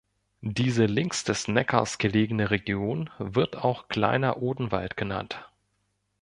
[0.41, 5.47] Diese links des Neckars gelegene Region wird auch Kleiner Odenwald genannt.